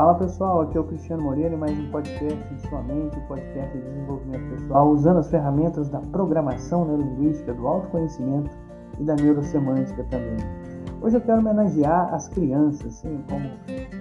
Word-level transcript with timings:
Fala 0.00 0.14
pessoal, 0.14 0.62
aqui 0.62 0.78
é 0.78 0.80
o 0.80 0.84
Cristiano 0.84 1.22
Moreira 1.24 1.52
e 1.54 1.58
mais 1.58 1.78
um 1.78 1.90
podcast 1.90 2.54
de 2.54 2.66
sua 2.66 2.80
mente, 2.80 3.18
um 3.18 3.26
podcast 3.26 3.70
de 3.76 3.84
desenvolvimento 3.84 4.50
pessoal, 4.52 4.88
usando 4.88 5.18
as 5.18 5.30
ferramentas 5.30 5.90
da 5.90 6.00
programação 6.00 6.86
neurolinguística, 6.86 7.52
do 7.52 7.68
autoconhecimento 7.68 8.50
e 8.98 9.04
da 9.04 9.14
neurosemântica 9.14 10.02
também. 10.04 10.38
Hoje 11.02 11.18
eu 11.18 11.20
quero 11.20 11.40
homenagear 11.40 12.14
as 12.14 12.28
crianças, 12.28 12.86
assim, 12.86 13.22
como 13.28 13.46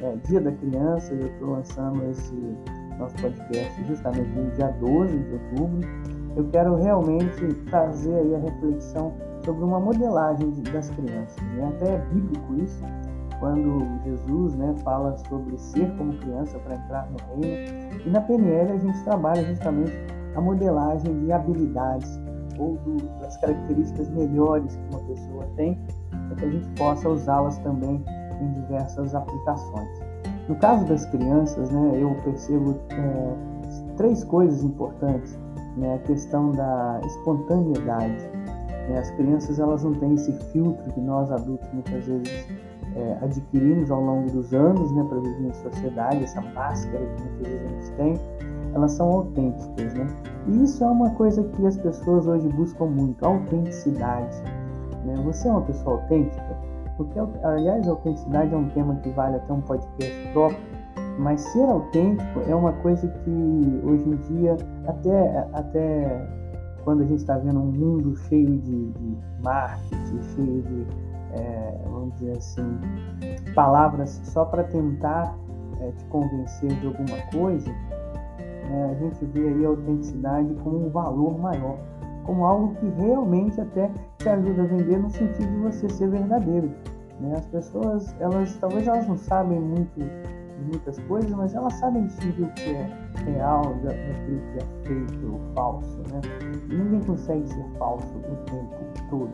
é, 0.02 0.16
Dia 0.25 0.39
da 0.39 0.54
Criança, 0.54 1.14
eu 1.14 1.28
estou 1.28 1.50
lançando 1.50 2.02
esse 2.10 2.57
nosso 2.97 3.16
podcast 3.18 3.84
justamente 3.84 4.29
no 4.29 4.50
dia 4.52 4.70
12 4.79 5.18
de 5.18 5.34
outubro. 5.34 5.89
Eu 6.38 6.47
quero 6.47 6.75
realmente 6.75 7.54
trazer 7.70 8.16
aí 8.16 8.36
a 8.36 8.39
reflexão 8.39 9.11
sobre 9.43 9.66
uma 9.66 9.82
modelagem 9.82 10.50
das 10.71 10.89
crianças. 10.92 11.43
Né? 11.57 11.74
Até 11.75 11.96
é 11.96 11.97
bíblico 12.10 12.56
isso, 12.56 12.82
quando 13.39 13.88
Jesus 14.04 14.56
né, 14.56 14.75
fala 14.84 15.18
sobre 15.18 15.57
ser 15.57 15.89
como 15.98 16.14
criança 16.18 16.60
para 16.60 16.75
entrar 16.75 17.10
no 17.10 17.42
reino. 17.42 18.02
E 18.06 18.10
na 18.10 18.21
PNL 18.21 18.71
a 18.74 18.78
gente 18.78 19.04
trabalha 19.04 19.43
justamente 19.46 19.93
a 20.36 20.42
modelagem 20.42 21.20
de 21.20 21.32
habilidades 21.32 22.20
ou 22.57 22.75
do, 22.78 22.98
das 23.20 23.38
características 23.38 24.10
melhores 24.10 24.75
que 24.75 24.96
uma 24.96 25.04
pessoa 25.06 25.46
tem, 25.56 25.79
para 26.10 26.36
que 26.36 26.46
a 26.46 26.50
gente 26.50 26.68
possa 26.78 27.10
usá-las 27.10 27.57
também 27.60 28.04
em 28.42 28.54
diversas 28.62 29.15
aplicações. 29.15 29.90
No 30.48 30.56
caso 30.56 30.86
das 30.86 31.06
crianças, 31.06 31.70
né, 31.70 31.92
eu 32.02 32.16
percebo 32.23 32.76
é, 32.92 33.95
três 33.95 34.23
coisas 34.23 34.64
importantes. 34.64 35.38
Né, 35.78 35.95
a 35.95 36.00
questão 36.00 36.52
da 36.52 37.00
espontaneidade. 37.06 38.30
Né, 38.90 38.98
as 38.98 39.09
crianças 39.12 39.59
elas 39.59 39.84
não 39.84 39.94
têm 39.94 40.16
esse 40.16 40.34
filtro 40.52 40.92
que 40.92 41.00
nós 41.00 41.31
adultos 41.31 41.70
muitas 41.72 42.06
vezes 42.06 42.48
é, 42.95 43.17
adquirimos 43.22 43.92
ao 43.92 44.02
longo 44.02 44.31
dos 44.31 44.53
anos 44.53 44.92
né, 44.92 45.04
para 45.08 45.20
viver 45.20 45.48
em 45.48 45.54
sociedade, 45.54 46.23
essa 46.23 46.42
máscara 46.42 47.06
que 47.06 47.23
muitas 47.23 47.48
vezes 47.48 47.66
a 47.66 47.68
gente 47.68 47.92
tem, 47.94 48.14
elas 48.73 48.92
são 48.92 49.08
autênticas. 49.09 49.94
Né? 49.94 50.08
E 50.48 50.64
isso 50.64 50.84
é 50.84 50.88
uma 50.88 51.10
coisa 51.12 51.44
que 51.44 51.66
as 51.66 51.78
pessoas 51.78 52.28
hoje 52.28 52.48
buscam 52.50 52.86
muito, 52.86 53.23
autenticidade. 53.26 54.42
Né? 55.06 55.16
Você 55.23 55.48
é 55.48 55.52
uma 55.52 55.62
pessoa 55.62 56.02
autêntica? 56.02 56.58
Porque, 56.98 57.17
aliás, 57.44 57.88
a 57.88 57.92
autenticidade 57.92 58.54
é 58.54 58.58
um 58.58 58.70
tema 58.70 58.95
que 58.95 59.10
vale 59.12 59.38
até 59.38 59.54
um 59.54 59.62
podcast 59.62 60.28
próprio, 60.34 60.60
mas 61.17 61.42
ser 61.42 61.64
autêntico 61.64 62.42
é 62.48 62.56
uma 62.56 62.73
coisa 62.73 63.08
que 63.08 63.82
hoje 63.84 64.04
em 64.04 64.16
dia, 64.34 64.58
até, 64.86 65.48
até 65.54 66.28
quando 66.84 67.04
a 67.04 67.06
gente 67.06 67.20
está 67.20 67.38
vendo 67.38 67.60
um 67.60 67.72
mundo 67.72 68.16
cheio 68.28 68.58
de, 68.58 68.92
de 68.92 69.17
marketing, 69.42 70.22
cheio 70.36 70.62
de 70.64 71.09
é, 71.34 71.78
vamos 71.84 72.14
dizer 72.16 72.38
assim, 72.38 72.80
palavras 73.54 74.22
só 74.24 74.46
para 74.46 74.64
tentar 74.64 75.36
é, 75.80 75.92
te 75.92 76.06
convencer 76.06 76.72
de 76.80 76.88
alguma 76.88 77.22
coisa, 77.32 77.70
é, 77.70 78.84
a 78.84 78.94
gente 78.96 79.26
vê 79.26 79.48
aí 79.48 79.66
a 79.66 79.70
autenticidade 79.70 80.54
como 80.64 80.88
um 80.88 80.90
valor 80.90 81.38
maior, 81.40 81.78
como 82.26 82.46
algo 82.46 82.76
que 82.76 82.88
realmente 83.02 83.60
até 83.60 83.90
te 84.18 84.30
ajuda 84.30 84.64
a 84.64 84.66
vender 84.66 85.00
no 85.00 85.10
sentido 85.10 85.48
de 85.48 85.58
você 85.58 85.90
ser 85.90 86.10
verdadeiro. 86.10 86.72
Né? 87.20 87.34
As 87.36 87.46
pessoas, 87.48 88.16
elas 88.20 88.56
talvez 88.58 88.88
elas 88.88 89.08
não 89.08 89.18
sabem 89.18 89.60
muito 89.60 90.00
muitas 90.66 91.00
coisas, 91.00 91.32
mas 91.32 91.54
elas 91.54 91.74
sabem 91.76 92.06
distinguir 92.06 92.46
o 92.46 92.54
que 92.54 92.70
é 92.70 92.90
real 93.26 93.64
daquilo 93.84 94.42
que 94.52 94.58
é 94.58 94.88
feito 94.88 95.34
ou 95.34 95.40
falso. 95.56 96.02
Né? 96.12 96.22
Ninguém 96.68 97.00
consegue 97.02 97.48
ser 97.48 97.66
falso 97.78 98.18
o 98.18 98.36
tempo 98.46 98.76
todo. 99.10 99.32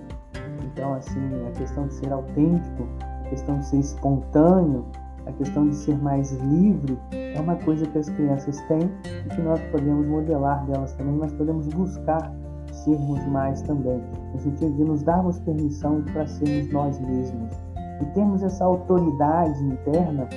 Então, 0.76 0.94
assim, 0.94 1.48
a 1.48 1.52
questão 1.52 1.88
de 1.88 1.94
ser 1.94 2.12
autêntico, 2.12 2.86
a 3.00 3.30
questão 3.30 3.58
de 3.60 3.66
ser 3.66 3.78
espontâneo, 3.78 4.86
a 5.26 5.32
questão 5.32 5.70
de 5.70 5.74
ser 5.74 5.98
mais 5.98 6.34
livre 6.34 7.00
é 7.14 7.40
uma 7.40 7.56
coisa 7.56 7.86
que 7.86 7.98
as 7.98 8.10
crianças 8.10 8.60
têm 8.68 8.92
e 9.26 9.30
que 9.30 9.42
nós 9.42 9.60
podemos 9.72 10.06
modelar 10.06 10.66
delas 10.66 10.92
também, 10.94 11.16
mas 11.16 11.32
podemos 11.32 11.66
buscar 11.70 12.30
sermos 12.74 13.26
mais 13.28 13.62
também, 13.62 14.04
no 14.34 14.40
sentido 14.40 14.76
de 14.76 14.84
nos 14.84 15.02
darmos 15.02 15.40
permissão 15.40 16.04
para 16.12 16.28
sermos 16.28 16.70
nós 16.74 17.00
mesmos. 17.00 17.56
E 18.02 18.06
termos 18.08 18.44
essa 18.44 18.66
autoridade 18.66 19.64
interna 19.64 20.28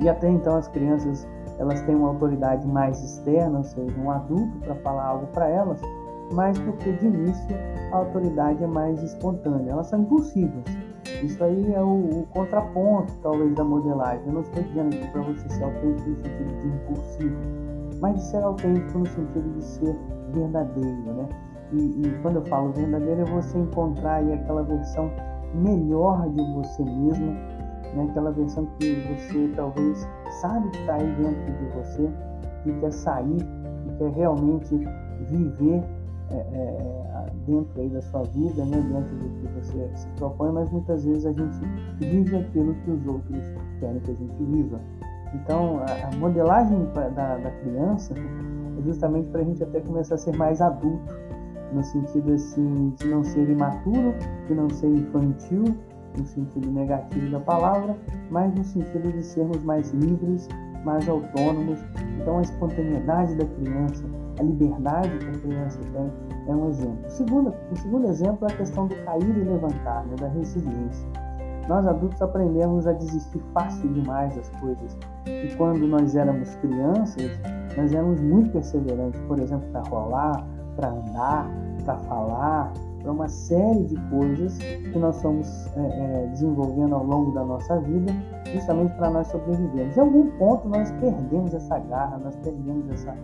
e 0.00 0.08
até 0.08 0.28
então 0.28 0.56
as 0.56 0.66
crianças 0.66 1.26
elas 1.60 1.80
têm 1.82 1.94
uma 1.94 2.08
autoridade 2.08 2.66
mais 2.66 3.02
externa, 3.02 3.58
ou 3.58 3.64
seja, 3.64 3.96
um 4.00 4.10
adulto 4.10 4.58
para 4.58 4.74
falar 4.74 5.04
algo 5.06 5.26
para 5.28 5.48
elas, 5.48 5.80
mas 6.32 6.58
porque 6.58 6.92
de 6.92 7.06
início 7.06 7.56
a 7.92 7.96
autoridade 7.98 8.62
é 8.62 8.66
mais 8.66 9.02
espontânea, 9.02 9.72
elas 9.72 9.86
são 9.88 10.00
impulsivas. 10.00 10.64
Isso 11.22 11.42
aí 11.42 11.72
é 11.72 11.80
o, 11.80 12.20
o 12.20 12.26
contraponto, 12.30 13.12
talvez, 13.22 13.54
da 13.54 13.64
modelagem. 13.64 14.26
Eu 14.26 14.32
não 14.34 14.40
estou 14.40 14.62
dizendo 14.62 14.94
aqui 14.94 15.08
para 15.12 15.22
você 15.22 15.48
ser 15.48 15.64
autêntico 15.64 16.10
no 16.10 16.16
sentido 16.16 16.60
de 16.60 16.68
impulsivo, 16.68 17.36
mas 18.00 18.14
de 18.16 18.22
ser 18.22 18.42
autêntico 18.42 18.98
no 18.98 19.06
sentido 19.06 19.54
de 19.54 19.64
ser 19.64 19.96
verdadeiro, 20.32 21.14
né? 21.14 21.28
E, 21.72 22.06
e 22.06 22.18
quando 22.22 22.36
eu 22.36 22.44
falo 22.46 22.72
verdadeiro, 22.72 23.22
é 23.22 23.24
você 23.24 23.58
encontrar 23.58 24.16
aí 24.16 24.32
aquela 24.32 24.62
versão 24.62 25.10
melhor 25.54 26.28
de 26.30 26.42
você 26.54 26.84
mesmo, 26.84 27.32
né? 27.94 28.06
aquela 28.10 28.30
versão 28.30 28.66
que 28.78 28.94
você 28.94 29.52
talvez 29.56 30.06
sabe 30.40 30.68
que 30.70 30.78
está 30.78 30.94
aí 30.94 31.16
dentro 31.16 31.52
de 31.52 31.64
você, 31.76 32.10
que 32.62 32.72
quer 32.80 32.92
sair, 32.92 33.38
que 33.38 33.96
quer 33.98 34.10
realmente 34.12 34.76
viver 35.28 35.82
é, 36.30 36.34
é, 36.34 37.30
dentro 37.46 37.80
aí 37.80 37.88
da 37.88 38.02
sua 38.02 38.22
vida, 38.24 38.64
né, 38.64 38.76
dentro 38.76 39.14
do 39.16 39.28
que 39.40 39.48
você 39.54 39.90
se 39.94 40.06
propõe, 40.16 40.52
mas 40.52 40.70
muitas 40.70 41.04
vezes 41.04 41.26
a 41.26 41.32
gente 41.32 41.56
vive 41.98 42.36
aquilo 42.36 42.74
que 42.74 42.90
os 42.90 43.06
outros 43.06 43.42
querem 43.78 44.00
que 44.00 44.10
a 44.10 44.14
gente 44.14 44.44
viva. 44.44 44.80
Então, 45.34 45.80
a, 45.80 46.08
a 46.08 46.16
modelagem 46.16 46.84
da, 46.94 47.36
da, 47.36 47.50
criança 47.62 48.14
é 48.14 48.82
justamente 48.82 49.28
para 49.28 49.40
a 49.40 49.44
gente 49.44 49.62
até 49.62 49.80
começar 49.80 50.14
a 50.16 50.18
ser 50.18 50.36
mais 50.36 50.60
adulto, 50.60 51.14
no 51.72 51.82
sentido 51.82 52.32
assim 52.32 52.94
de 52.96 53.08
não 53.08 53.22
ser 53.24 53.48
imaturo, 53.48 54.14
de 54.46 54.54
não 54.54 54.70
ser 54.70 54.88
infantil, 54.88 55.64
no 56.16 56.26
sentido 56.26 56.70
negativo 56.70 57.30
da 57.30 57.40
palavra, 57.40 57.96
mas 58.30 58.54
no 58.54 58.64
sentido 58.64 59.12
de 59.12 59.22
sermos 59.22 59.62
mais 59.62 59.92
livres, 59.92 60.48
mais 60.86 61.06
autônomos. 61.08 61.84
Então, 62.20 62.38
a 62.38 62.42
espontaneidade 62.42 63.34
da 63.34 63.44
criança, 63.44 64.04
a 64.38 64.42
liberdade 64.42 65.18
que 65.18 65.26
a 65.26 65.40
criança 65.40 65.80
tem 65.92 66.12
é 66.46 66.54
um 66.54 66.70
exemplo. 66.70 66.98
O 67.04 67.10
segundo, 67.10 67.54
o 67.72 67.76
segundo 67.76 68.06
exemplo 68.06 68.48
é 68.48 68.52
a 68.52 68.56
questão 68.56 68.86
do 68.86 68.94
cair 69.04 69.36
e 69.36 69.44
levantar, 69.44 70.06
né, 70.06 70.14
da 70.18 70.28
resiliência. 70.28 71.06
Nós 71.68 71.84
adultos 71.84 72.22
aprendemos 72.22 72.86
a 72.86 72.92
desistir 72.92 73.42
fácil 73.52 73.92
demais 73.92 74.36
das 74.36 74.48
coisas. 74.60 74.96
E 75.26 75.52
quando 75.56 75.84
nós 75.88 76.14
éramos 76.14 76.54
crianças, 76.56 77.32
nós 77.76 77.92
éramos 77.92 78.20
muito 78.20 78.52
perseverantes, 78.52 79.20
por 79.22 79.40
exemplo, 79.40 79.68
para 79.72 79.82
rolar, 79.88 80.46
para 80.76 80.90
andar, 80.90 81.50
para 81.84 81.96
falar, 81.98 82.72
para 83.06 83.12
uma 83.12 83.28
série 83.28 83.84
de 83.84 83.94
coisas 84.10 84.58
que 84.58 84.98
nós 84.98 85.14
estamos 85.14 85.46
é, 85.76 85.80
é, 85.80 86.26
desenvolvendo 86.32 86.96
ao 86.96 87.04
longo 87.04 87.30
da 87.30 87.44
nossa 87.44 87.78
vida, 87.78 88.12
justamente 88.52 88.92
para 88.94 89.10
nós 89.10 89.28
sobrevivermos. 89.28 89.96
Em 89.96 90.00
algum 90.00 90.26
ponto 90.38 90.68
nós 90.68 90.90
perdemos 90.90 91.54
essa 91.54 91.78
garra, 91.78 92.18
nós 92.18 92.34
perdemos 92.34 92.90
essa 92.90 93.16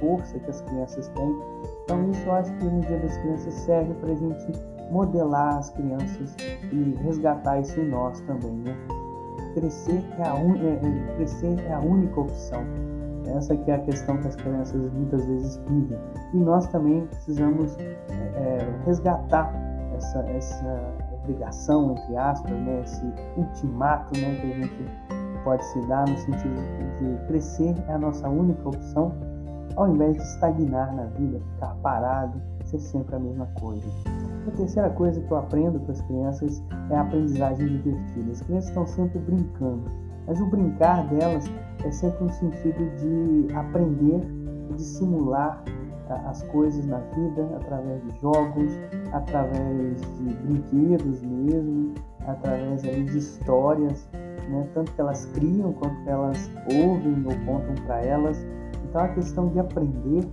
força 0.00 0.38
que 0.38 0.48
as 0.48 0.62
crianças 0.62 1.08
têm. 1.08 1.36
Então 1.84 2.10
isso 2.10 2.22
eu 2.24 2.32
acho 2.32 2.50
que 2.54 2.64
no 2.64 2.80
Dia 2.80 2.98
das 2.98 3.14
Crianças 3.18 3.52
serve 3.52 3.92
para 3.94 4.12
a 4.12 4.14
gente 4.14 4.52
modelar 4.90 5.58
as 5.58 5.68
crianças 5.68 6.34
e 6.72 6.96
resgatar 7.02 7.60
isso 7.60 7.78
em 7.78 7.90
nós 7.90 8.18
também, 8.22 8.52
né? 8.52 8.74
Crescer 9.52 10.02
é 10.18 10.28
a, 10.28 10.34
un... 10.34 10.54
é, 10.56 10.80
é, 10.82 11.16
crescer 11.16 11.60
é 11.60 11.74
a 11.74 11.80
única 11.80 12.20
opção. 12.20 12.64
Essa 13.26 13.56
que 13.56 13.70
é 13.70 13.74
a 13.74 13.78
questão 13.80 14.16
que 14.18 14.28
as 14.28 14.36
crianças 14.36 14.92
muitas 14.92 15.24
vezes 15.26 15.56
vivem. 15.68 15.98
E 16.34 16.36
nós 16.38 16.66
também 16.68 17.06
precisamos 17.06 17.76
é, 17.78 17.82
é, 18.12 18.84
resgatar 18.84 19.52
essa, 19.94 20.20
essa 20.30 20.94
obrigação, 21.12 21.92
entre 21.92 22.16
aspas, 22.16 22.52
né? 22.52 22.82
esse 22.82 23.04
ultimato 23.36 24.18
né? 24.20 24.34
que 24.40 24.52
a 24.52 24.54
gente 24.54 24.90
pode 25.44 25.64
se 25.64 25.80
dar 25.86 26.08
no 26.08 26.16
sentido 26.18 26.54
de 26.98 27.26
crescer 27.26 27.74
é 27.88 27.92
a 27.92 27.98
nossa 27.98 28.28
única 28.28 28.68
opção 28.68 29.12
ao 29.76 29.88
invés 29.88 30.16
de 30.16 30.22
estagnar 30.22 30.94
na 30.94 31.04
vida, 31.04 31.38
ficar 31.54 31.74
parado, 31.82 32.40
ser 32.64 32.78
sempre 32.78 33.14
a 33.14 33.18
mesma 33.18 33.46
coisa. 33.60 33.86
A 34.48 34.50
terceira 34.52 34.90
coisa 34.90 35.20
que 35.20 35.30
eu 35.30 35.36
aprendo 35.36 35.78
com 35.80 35.92
as 35.92 36.00
crianças 36.02 36.62
é 36.90 36.96
a 36.96 37.02
aprendizagem 37.02 37.66
divertida. 37.66 38.32
As 38.32 38.40
crianças 38.40 38.68
estão 38.68 38.86
sempre 38.86 39.18
brincando, 39.18 39.84
mas 40.26 40.40
o 40.40 40.46
brincar 40.46 41.06
delas 41.08 41.44
é 41.86 41.90
sempre 41.92 42.24
no 42.24 42.32
sentido 42.32 42.90
de 42.96 43.54
aprender 43.54 44.20
de 44.74 44.82
simular 44.82 45.62
as 46.26 46.42
coisas 46.44 46.86
na 46.86 46.98
vida 46.98 47.48
através 47.56 48.02
de 48.04 48.20
jogos, 48.20 48.72
através 49.12 50.00
de 50.18 50.34
brinquedos 50.44 51.22
mesmo, 51.22 51.94
através 52.26 52.84
aí, 52.84 53.04
de 53.04 53.18
histórias, 53.18 54.08
né? 54.48 54.68
tanto 54.72 54.92
que 54.92 55.00
elas 55.00 55.26
criam 55.26 55.72
quanto 55.72 56.00
que 56.04 56.08
elas 56.08 56.50
ouvem 56.66 57.24
ou 57.24 57.32
contam 57.44 57.74
para 57.86 58.02
elas. 58.02 58.46
Então 58.88 59.00
a 59.00 59.08
questão 59.08 59.48
de 59.48 59.58
aprender 59.58 60.24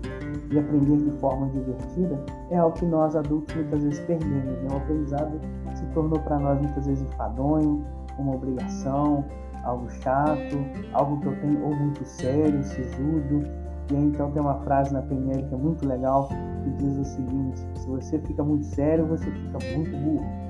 e 0.51 0.59
aprender 0.59 0.97
de 0.97 1.11
forma 1.19 1.47
divertida 1.49 2.23
é 2.51 2.57
algo 2.57 2.77
que 2.77 2.85
nós 2.85 3.15
adultos 3.15 3.55
muitas 3.55 3.83
vezes 3.83 3.99
perdemos. 4.01 4.45
Né? 4.45 4.67
O 4.71 4.77
aprendizado 4.77 5.39
se 5.73 5.85
tornou 5.87 6.19
para 6.19 6.37
nós 6.37 6.61
muitas 6.61 6.85
vezes 6.85 7.03
enfadonho, 7.03 7.83
uma 8.19 8.35
obrigação, 8.35 9.25
algo 9.63 9.89
chato, 9.89 10.57
algo 10.93 11.19
que 11.19 11.27
eu 11.27 11.39
tenho 11.39 11.63
ou 11.63 11.75
muito 11.75 12.05
sério, 12.05 12.63
sisudo. 12.63 13.43
E 13.91 13.95
aí 13.95 14.03
então 14.03 14.31
tem 14.31 14.41
uma 14.41 14.55
frase 14.61 14.93
na 14.93 15.01
PNL 15.01 15.43
que 15.43 15.53
é 15.53 15.57
muito 15.57 15.87
legal 15.87 16.29
que 16.63 16.69
diz 16.71 16.97
o 16.97 17.03
seguinte: 17.03 17.59
se 17.75 17.87
você 17.87 18.19
fica 18.19 18.43
muito 18.43 18.65
sério, 18.65 19.05
você 19.05 19.25
fica 19.25 19.57
muito 19.75 19.91
burro. 19.97 20.25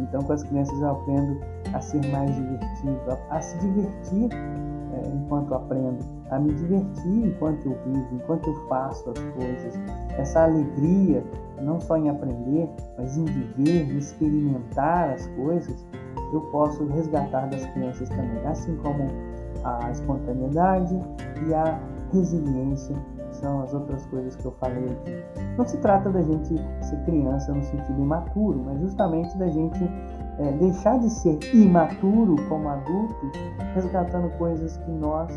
Então 0.00 0.22
com 0.22 0.32
as 0.32 0.42
crianças 0.42 0.80
eu 0.80 0.90
aprendo 0.92 1.38
a 1.74 1.80
ser 1.82 2.00
mais 2.10 2.34
divertido, 2.34 3.00
a, 3.10 3.36
a 3.36 3.40
se 3.42 3.58
divertir 3.58 4.30
é, 4.32 5.08
enquanto 5.14 5.54
aprendo, 5.54 5.98
a 6.30 6.38
me 6.38 6.54
divertir 6.54 7.26
enquanto 7.26 7.66
eu 7.66 7.78
vivo, 7.84 8.08
enquanto 8.14 8.48
eu 8.48 8.54
faço 8.66 9.10
as 9.10 9.18
coisas. 9.34 9.74
Essa 10.16 10.44
alegria, 10.44 11.22
não 11.60 11.80
só 11.80 11.98
em 11.98 12.08
aprender, 12.08 12.68
mas 12.96 13.16
em 13.16 13.24
viver, 13.26 13.92
em 13.92 13.98
experimentar 13.98 15.10
as 15.10 15.26
coisas, 15.28 15.84
eu 16.32 16.40
posso 16.52 16.84
resgatar 16.86 17.46
das 17.48 17.64
crianças 17.66 18.08
também, 18.08 18.46
assim 18.46 18.76
como 18.76 19.06
a 19.64 19.90
espontaneidade 19.90 20.98
e 21.46 21.54
a 21.54 21.78
resiliência 22.12 22.96
são 23.32 23.62
as 23.62 23.72
outras 23.72 24.04
coisas 24.06 24.36
que 24.36 24.44
eu 24.44 24.52
falei 24.52 24.84
aqui. 24.84 25.24
Não 25.56 25.66
se 25.66 25.76
trata 25.78 26.10
da 26.10 26.22
gente 26.22 26.54
ser 26.82 26.96
criança 27.04 27.52
no 27.52 27.62
sentido 27.62 28.00
imaturo, 28.00 28.62
mas 28.64 28.80
justamente 28.80 29.36
da 29.38 29.48
gente 29.48 29.82
é, 30.38 30.52
deixar 30.52 30.98
de 30.98 31.10
ser 31.10 31.38
imaturo 31.54 32.36
como 32.48 32.68
adultos, 32.68 33.32
resgatando 33.74 34.30
coisas 34.38 34.76
que 34.78 34.90
nós 34.90 35.30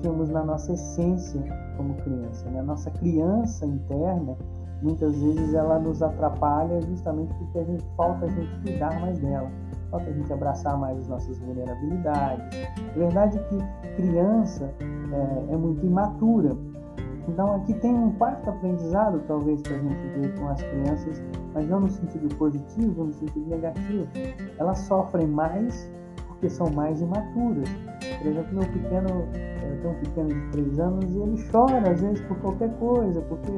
tínhamos 0.00 0.28
na 0.30 0.44
nossa 0.44 0.72
essência 0.72 1.42
como 1.76 1.94
criança. 1.94 2.48
Né? 2.50 2.60
A 2.60 2.62
nossa 2.62 2.90
criança 2.90 3.66
interna, 3.66 4.36
muitas 4.82 5.20
vezes 5.20 5.54
ela 5.54 5.78
nos 5.78 6.02
atrapalha 6.02 6.80
justamente 6.82 7.32
porque 7.34 7.58
a 7.58 7.64
gente 7.64 7.84
falta 7.96 8.26
a 8.26 8.28
gente 8.28 8.60
cuidar 8.62 9.00
mais 9.00 9.18
dela 9.18 9.50
falta 9.94 10.10
a 10.10 10.12
gente 10.12 10.32
abraçar 10.32 10.76
mais 10.76 10.98
as 10.98 11.08
nossas 11.08 11.38
vulnerabilidades. 11.38 12.44
A 12.94 12.98
verdade 12.98 13.38
é 13.38 13.42
que 13.42 13.96
criança 13.96 14.72
é, 14.80 15.52
é 15.52 15.56
muito 15.56 15.86
imatura. 15.86 16.56
Então 17.28 17.54
aqui 17.54 17.72
tem 17.74 17.94
um 17.94 18.10
quarto 18.12 18.50
aprendizado, 18.50 19.22
talvez, 19.26 19.62
para 19.62 19.76
a 19.76 19.78
gente 19.78 20.06
ver 20.18 20.34
com 20.38 20.48
as 20.48 20.60
crianças, 20.60 21.22
mas 21.54 21.68
não 21.68 21.80
no 21.80 21.88
sentido 21.88 22.34
positivo, 22.36 23.04
no 23.04 23.12
sentido 23.12 23.48
negativo. 23.48 24.06
Elas 24.58 24.78
sofrem 24.80 25.26
mais 25.26 25.90
porque 26.26 26.50
são 26.50 26.68
mais 26.70 27.00
imaturas. 27.00 27.68
Por 28.18 28.26
exemplo, 28.26 28.52
meu 28.52 28.68
pequeno, 28.68 29.08
eu 29.62 29.80
tenho 29.80 29.90
um 29.90 30.00
pequeno 30.00 30.28
de 30.28 30.50
3 30.50 30.80
anos 30.80 31.14
e 31.14 31.18
ele 31.18 31.50
chora 31.50 31.90
às 31.90 32.00
vezes 32.00 32.20
por 32.22 32.36
qualquer 32.38 32.70
coisa, 32.78 33.20
porque 33.22 33.52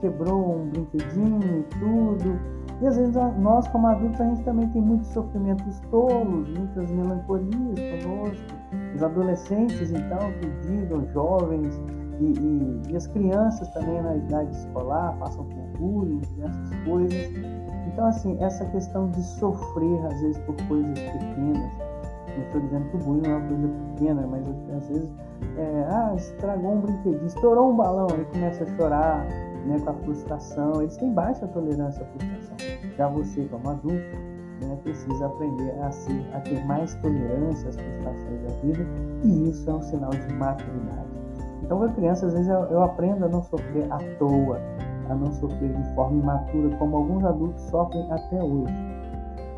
quebrou 0.00 0.60
um 0.60 0.68
brinquedinho 0.68 1.40
e 1.42 1.62
tudo. 1.78 2.38
E 2.80 2.86
às 2.86 2.96
vezes 2.96 3.14
nós, 3.38 3.68
como 3.68 3.86
adultos, 3.88 4.20
a 4.20 4.24
gente 4.24 4.42
também 4.42 4.66
tem 4.70 4.80
muitos 4.80 5.08
sofrimentos 5.08 5.80
tolos, 5.90 6.48
muitas 6.48 6.90
melancolias 6.90 7.78
conosco. 8.02 8.44
Os 8.94 9.02
adolescentes, 9.02 9.90
então, 9.90 10.18
que 10.40 10.66
digam, 10.66 11.06
jovens 11.12 11.80
e, 12.20 12.24
e, 12.24 12.82
e, 12.90 12.96
as 12.96 13.06
crianças 13.06 13.68
também 13.70 14.02
na 14.02 14.16
idade 14.16 14.50
escolar 14.56 15.16
passam 15.18 15.44
por 15.44 15.78
bullying, 15.78 16.18
diversas 16.18 16.74
coisas. 16.84 17.30
Então, 17.86 18.06
assim, 18.06 18.36
essa 18.42 18.64
questão 18.66 19.10
de 19.10 19.22
sofrer, 19.22 20.06
às 20.06 20.20
vezes, 20.20 20.38
por 20.38 20.56
coisas 20.66 20.98
pequenas. 20.98 21.72
Não 22.36 22.44
estou 22.46 22.60
dizendo 22.60 22.88
que 22.90 22.96
o 22.96 23.00
bullying 23.00 23.28
é 23.28 23.36
uma 23.36 23.48
coisa 23.48 23.68
pequena, 23.68 24.26
mas 24.26 24.48
às 24.76 24.88
vezes, 24.88 25.10
é, 25.56 25.86
ah, 25.90 26.14
estragou 26.16 26.74
um 26.74 26.80
brinquedinho, 26.80 27.26
estourou 27.26 27.72
um 27.72 27.76
balão, 27.76 28.06
aí 28.10 28.24
começa 28.26 28.64
a 28.64 28.66
chorar, 28.76 29.26
né, 29.66 29.78
com 29.84 29.90
a 29.90 29.94
frustração. 29.94 30.80
Eles 30.80 30.96
têm 30.96 31.12
baixa 31.12 31.46
tolerância 31.48 32.02
à 32.02 32.06
frustração. 32.06 32.39
Já 33.00 33.08
você, 33.08 33.48
como 33.50 33.70
adulto, 33.70 33.96
né, 34.60 34.78
precisa 34.82 35.24
aprender 35.24 35.70
a, 35.80 35.90
ser, 35.90 36.22
a 36.34 36.40
ter 36.40 36.62
mais 36.66 36.94
tolerância 36.96 37.70
às 37.70 37.76
frustrações 37.76 38.42
da 38.42 38.54
vida 38.62 38.86
e 39.24 39.48
isso 39.48 39.70
é 39.70 39.72
um 39.72 39.80
sinal 39.80 40.10
de 40.10 40.34
maturidade. 40.34 41.08
Então, 41.62 41.82
a 41.82 41.88
criança, 41.88 42.26
às 42.26 42.34
vezes 42.34 42.48
eu, 42.48 42.60
eu 42.64 42.82
aprendo 42.82 43.24
a 43.24 43.28
não 43.30 43.42
sofrer 43.42 43.90
à 43.90 43.96
toa, 44.18 44.60
a 45.08 45.14
não 45.14 45.32
sofrer 45.32 45.72
de 45.72 45.94
forma 45.94 46.20
imatura, 46.20 46.76
como 46.76 46.94
alguns 46.94 47.24
adultos 47.24 47.62
sofrem 47.70 48.06
até 48.12 48.42
hoje. 48.42 48.74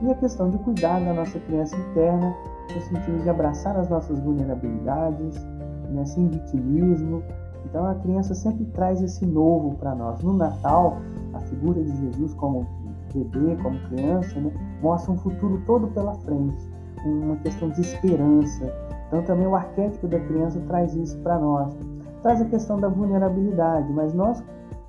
E 0.03 0.13
a 0.13 0.15
questão 0.15 0.49
de 0.49 0.59
cuidar 0.59 1.01
da 1.01 1.13
nossa 1.13 1.41
criança 1.41 1.75
interna, 1.77 2.33
no 2.73 2.81
sentido 2.81 3.25
de 3.25 3.29
abraçar 3.29 3.77
as 3.77 3.89
nossas 3.89 4.21
vulnerabilidades, 4.21 5.35
né, 5.91 6.05
sem 6.05 6.29
vitimismo, 6.29 7.25
então 7.65 7.87
a 7.87 7.97
criança 7.97 8.37
sempre 8.37 8.67
traz 8.67 9.03
esse 9.03 9.27
novo 9.27 9.75
para 9.79 9.97
nós. 9.97 10.23
No 10.23 10.33
Natal, 10.33 10.99
a 11.35 11.41
figura 11.41 11.83
de 11.83 11.97
Jesus 11.97 12.35
como 12.35 12.82
bebê, 13.13 13.57
como 13.63 13.79
criança, 13.89 14.41
né, 14.41 14.53
mostra 14.81 15.13
um 15.13 15.19
futuro 15.19 15.63
todo 15.67 15.89
pela 15.89 16.15
frente, 16.15 16.71
uma 17.05 17.37
questão 17.37 17.71
de 17.71 17.81
esperança. 17.81 18.73
Então 19.09 19.23
também 19.23 19.47
o 19.47 19.55
arquétipo 19.55 20.09
da 20.09 20.19
criança 20.21 20.61
traz 20.67 20.95
isso 20.95 21.19
para 21.19 21.39
nós. 21.39 21.75
Traz 22.23 22.41
a 22.41 22.45
questão 22.45 22.79
da 22.79 22.89
vulnerabilidade, 22.89 23.93
mas 23.93 24.15
nós, 24.15 24.43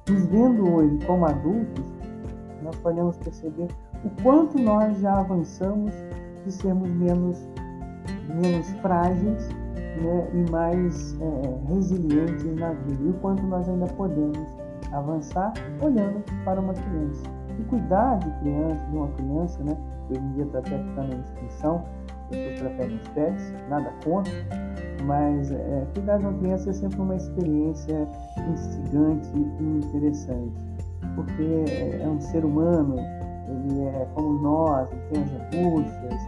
nos 0.07 0.25
vendo 0.27 0.71
hoje 0.71 0.99
como 1.05 1.25
adultos, 1.25 1.85
nós 2.61 2.75
podemos 2.77 3.17
perceber 3.17 3.67
o 4.05 4.21
quanto 4.21 4.59
nós 4.59 4.99
já 4.99 5.19
avançamos 5.19 5.93
de 6.45 6.51
sermos 6.51 6.89
menos, 6.89 7.47
menos 8.29 8.69
frágeis 8.81 9.49
né, 10.01 10.27
e 10.33 10.51
mais 10.51 11.17
é, 11.19 11.73
resilientes 11.73 12.55
na 12.55 12.71
vida. 12.71 13.03
E 13.03 13.09
o 13.09 13.13
quanto 13.15 13.43
nós 13.43 13.67
ainda 13.67 13.87
podemos 13.87 14.39
avançar 14.91 15.53
olhando 15.81 16.23
para 16.45 16.59
uma 16.59 16.73
criança. 16.73 17.23
E 17.59 17.63
cuidar 17.63 18.17
de 18.19 18.29
criança, 18.39 18.85
de 18.85 18.97
uma 18.97 19.07
criança, 19.09 19.63
né? 19.63 19.77
Hoje 20.09 20.19
em 20.19 20.31
dia 20.33 20.43
está 20.43 20.59
até 20.59 20.77
ficando 20.77 21.15
em 21.15 21.19
extinção, 21.19 21.83
pessoas 22.29 22.59
preferem 22.59 22.95
os 22.97 23.07
pets, 23.09 23.53
nada 23.69 23.91
contra, 24.03 24.33
mas 25.05 25.51
é, 25.51 25.87
cuidar 25.93 26.17
de 26.17 26.25
uma 26.25 26.33
criança 26.39 26.69
é 26.69 26.73
sempre 26.73 27.01
uma 27.01 27.15
experiência 27.15 28.07
instigante 28.51 29.29
e 29.35 29.63
interessante, 29.85 30.65
porque 31.15 31.65
é, 31.69 32.01
é 32.03 32.07
um 32.07 32.19
ser 32.19 32.43
humano, 32.43 32.95
ele 33.47 33.81
é 33.81 34.07
como 34.13 34.39
nós, 34.41 34.89
ele 34.91 35.01
tem 35.11 35.23
as 35.23 35.31
angústias, 35.31 36.21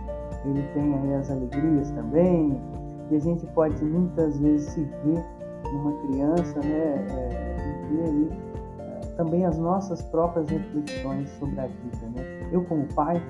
ele 0.46 0.62
tem 0.74 1.16
as 1.16 1.30
alegrias 1.32 1.92
também, 1.92 2.60
e 3.10 3.16
a 3.16 3.20
gente 3.20 3.46
pode 3.48 3.84
muitas 3.84 4.38
vezes 4.40 4.70
se 4.70 4.82
ver 5.04 5.24
numa 5.72 5.94
criança, 6.08 6.60
né, 6.60 7.06
é, 7.10 7.56
e 7.58 7.96
ver 7.96 8.10
ali 8.10 8.55
também 9.16 9.46
as 9.46 9.58
nossas 9.58 10.02
próprias 10.04 10.50
reflexões 10.50 11.30
sobre 11.40 11.60
a 11.60 11.68
vida, 11.68 12.08
né. 12.16 12.50
Eu 12.52 12.64
como 12.66 12.86
pai, 12.94 13.22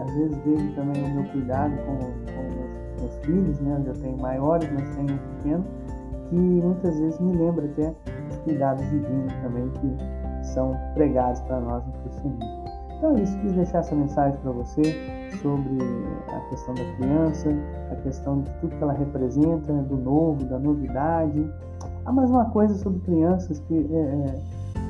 às 0.00 0.14
vezes 0.14 0.36
vejo 0.44 0.74
também 0.74 1.02
o 1.04 1.14
meu 1.14 1.24
cuidado 1.30 1.74
com, 1.84 1.96
com 1.96 2.42
meus, 2.54 3.00
meus, 3.00 3.16
filhos, 3.24 3.60
né, 3.60 3.82
eu 3.86 3.94
tenho 3.94 4.16
maiores, 4.18 4.68
mas 4.72 4.88
tenho 4.96 5.12
um 5.12 5.36
pequeno, 5.36 5.64
que 6.28 6.36
muitas 6.36 6.98
vezes 6.98 7.20
me 7.20 7.36
lembra 7.36 7.66
até 7.66 7.94
os 8.30 8.36
cuidados 8.38 8.84
divinos 8.90 9.32
também 9.42 9.70
que 9.70 10.46
são 10.46 10.76
pregados 10.94 11.40
para 11.42 11.60
nós 11.60 11.84
no 11.86 11.92
cristianismo. 11.92 12.66
Então 12.96 13.16
é 13.16 13.20
isso, 13.20 13.38
quis 13.40 13.52
deixar 13.52 13.78
essa 13.80 13.94
mensagem 13.94 14.38
para 14.40 14.52
você 14.52 14.82
sobre 15.42 15.78
a 16.28 16.40
questão 16.48 16.74
da 16.74 16.84
criança, 16.96 17.48
a 17.92 17.96
questão 17.96 18.40
de 18.40 18.50
tudo 18.60 18.74
que 18.74 18.82
ela 18.82 18.94
representa, 18.94 19.72
né, 19.72 19.82
do 19.82 19.96
novo, 19.96 20.44
da 20.44 20.58
novidade. 20.58 21.46
Há 22.04 22.12
mais 22.12 22.30
uma 22.30 22.46
coisa 22.46 22.74
sobre 22.74 23.00
crianças 23.00 23.58
que 23.60 23.74
é, 23.74 23.98
é, 23.98 24.34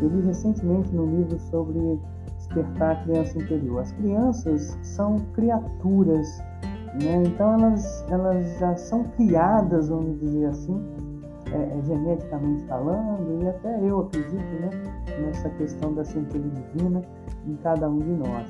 eu 0.00 0.08
li 0.08 0.26
recentemente 0.26 0.94
no 0.94 1.06
livro 1.06 1.38
sobre 1.38 1.98
despertar 2.36 2.92
a 2.92 2.96
criança 2.96 3.38
interior. 3.38 3.80
As 3.80 3.92
crianças 3.92 4.78
são 4.82 5.18
criaturas, 5.34 6.38
né? 7.02 7.22
então 7.26 7.54
elas, 7.54 8.04
elas 8.10 8.58
já 8.58 8.76
são 8.76 9.04
criadas, 9.16 9.88
vamos 9.88 10.18
dizer 10.20 10.46
assim, 10.46 10.80
é, 11.52 11.78
é, 11.78 11.82
geneticamente 11.82 12.64
falando, 12.66 13.42
e 13.42 13.48
até 13.48 13.80
eu 13.80 14.00
acredito 14.00 14.60
né, 14.60 14.70
nessa 15.24 15.48
questão 15.50 15.94
da 15.94 16.04
centelha 16.04 16.48
divina 16.50 17.02
em 17.46 17.54
cada 17.56 17.88
um 17.88 17.98
de 17.98 18.10
nós. 18.10 18.48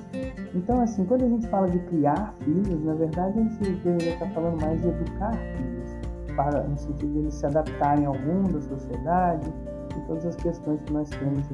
Então, 0.54 0.80
assim, 0.80 1.04
quando 1.04 1.24
a 1.24 1.28
gente 1.28 1.46
fala 1.48 1.68
de 1.68 1.78
criar 1.80 2.34
filhos, 2.40 2.82
na 2.84 2.94
verdade 2.94 3.38
a 3.38 3.42
gente 3.42 3.58
deveria 3.58 4.14
estar 4.14 4.30
falando 4.30 4.60
mais 4.60 4.80
de 4.80 4.88
educar 4.88 5.32
filhos, 5.32 5.90
para, 6.34 6.64
no 6.64 6.76
sentido 6.76 7.12
de 7.12 7.18
eles 7.18 7.34
se 7.34 7.46
adaptarem 7.46 8.04
ao 8.04 8.14
mundo, 8.14 8.58
à 8.58 8.60
sociedade 8.60 9.52
e 9.96 10.00
todas 10.06 10.26
as 10.26 10.36
questões 10.36 10.80
que 10.82 10.92
nós 10.92 11.08
temos 11.10 11.46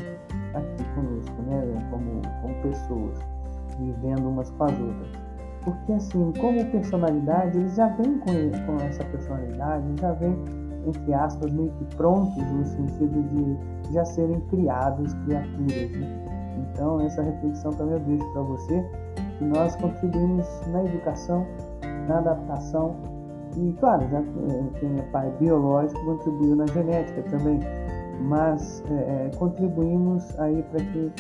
aqui 0.55 0.85
conosco, 0.95 1.43
né, 1.43 1.89
como, 1.91 2.23
como 2.41 2.55
pessoas, 2.63 3.19
vivendo 3.79 4.29
umas 4.29 4.51
com 4.51 4.65
as 4.65 4.81
outras. 4.81 5.11
Porque, 5.65 5.93
assim, 5.93 6.33
como 6.41 6.65
personalidade, 6.71 7.57
eles 7.57 7.77
já 7.77 7.87
vêm 7.89 8.19
com, 8.19 8.67
com 8.67 8.85
essa 8.85 9.05
personalidade, 9.05 9.85
já 10.01 10.13
vêm 10.13 10.37
entre 10.87 11.15
aspas, 11.15 11.51
meio 11.53 11.71
que 11.73 11.85
prontos 11.97 12.37
no 12.37 12.65
sentido 12.65 13.23
de 13.23 13.93
já 13.93 14.05
serem 14.05 14.41
criados 14.51 15.15
criaturas. 15.25 15.91
Né? 15.93 16.25
Então, 16.59 17.01
essa 17.01 17.23
reflexão 17.23 17.73
também 17.73 17.95
eu 17.95 18.01
deixo 18.01 18.33
para 18.33 18.43
você, 18.43 18.85
que 19.39 19.45
nós 19.45 19.77
contribuímos 19.77 20.47
na 20.69 20.85
educação, 20.85 21.47
na 22.09 22.19
adaptação, 22.19 22.97
e 23.57 23.73
claro, 23.79 24.09
já 24.09 24.23
quem 24.81 24.99
é 24.99 25.03
pai 25.13 25.31
biológico 25.39 26.03
contribuiu 26.05 26.57
na 26.57 26.67
genética 26.67 27.23
também, 27.31 27.61
mas 28.23 28.83
é, 28.91 28.95
é, 28.95 29.31
contribuímos 29.37 30.39
aí 30.39 30.63
para 30.71 30.85
que 30.85 31.13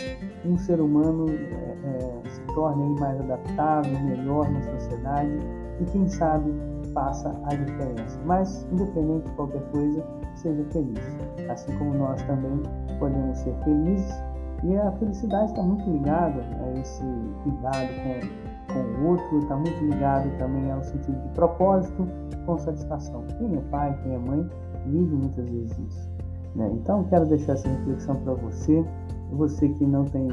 um 0.44 0.56
ser 0.56 0.80
humano 0.80 1.26
é, 1.28 1.32
é, 1.34 2.28
se 2.28 2.40
torne 2.54 2.98
mais 3.00 3.20
adaptável, 3.20 3.98
melhor 4.00 4.48
na 4.50 4.62
sociedade 4.62 5.38
e 5.80 5.84
quem 5.86 6.08
sabe 6.08 6.52
faça 6.92 7.30
a 7.44 7.54
diferença. 7.54 8.20
Mas, 8.24 8.66
independente 8.72 9.26
de 9.28 9.34
qualquer 9.34 9.62
coisa, 9.70 10.04
seja 10.34 10.64
feliz. 10.70 11.00
Assim 11.48 11.76
como 11.78 11.94
nós 11.94 12.22
também 12.22 12.62
podemos 12.98 13.38
ser 13.38 13.54
felizes. 13.64 14.22
E 14.64 14.76
a 14.76 14.92
felicidade 14.92 15.46
está 15.46 15.62
muito 15.62 15.90
ligada 15.90 16.40
a 16.60 16.78
esse 16.78 17.02
cuidado 17.42 17.88
com, 18.68 18.72
com 18.74 18.80
o 18.80 19.08
outro, 19.08 19.38
está 19.40 19.56
muito 19.56 19.84
ligado 19.84 20.30
também 20.38 20.70
ao 20.70 20.82
sentido 20.84 21.20
de 21.20 21.28
propósito 21.30 22.06
com 22.46 22.58
satisfação. 22.58 23.24
Quem 23.38 23.56
é 23.56 23.60
pai, 23.70 23.98
quem 24.02 24.14
é 24.14 24.18
mãe, 24.18 24.48
vive 24.86 25.16
muitas 25.16 25.48
vezes 25.48 25.78
isso. 25.78 26.11
Né? 26.54 26.70
Então, 26.74 27.04
quero 27.04 27.26
deixar 27.26 27.52
essa 27.52 27.68
reflexão 27.68 28.16
para 28.16 28.34
você. 28.34 28.84
Você 29.32 29.68
que 29.68 29.84
não 29.84 30.04
tem 30.04 30.28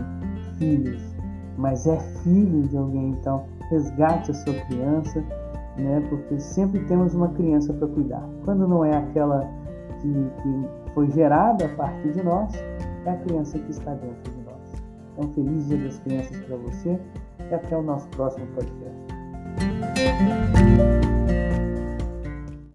filhos, 0.58 1.02
mas 1.58 1.88
é 1.88 1.98
filho 2.22 2.64
de 2.68 2.76
alguém, 2.76 3.12
então 3.12 3.46
resgate 3.70 4.32
a 4.32 4.34
sua 4.34 4.54
criança, 4.66 5.24
né? 5.78 6.06
Porque 6.10 6.40
sempre 6.40 6.84
temos 6.86 7.14
uma 7.14 7.30
criança 7.30 7.74
para 7.74 7.88
cuidar. 7.88 8.28
Quando 8.44 8.68
não 8.68 8.84
é 8.84 8.98
aquela 8.98 9.48
que, 10.02 10.12
que 10.42 10.94
foi 10.94 11.10
gerada 11.12 11.66
a 11.66 11.70
partir 11.70 12.12
de 12.12 12.24
nós, 12.24 12.54
é 13.06 13.12
a 13.12 13.16
criança 13.18 13.58
que 13.58 13.72
está 13.72 13.94
dentro 13.94 14.32
de 14.34 14.42
nós. 14.44 14.84
Então, 15.14 15.30
feliz 15.34 15.68
Dia 15.68 15.78
das 15.78 16.00
Crianças 16.00 16.38
para 16.42 16.58
você 16.58 17.00
e 17.50 17.54
até 17.54 17.78
o 17.78 17.82
nosso 17.82 18.08
próximo 18.10 18.46
podcast. 18.48 19.20